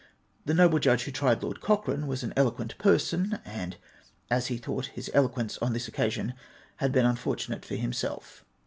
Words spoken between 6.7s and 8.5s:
had been unfortunate for himself.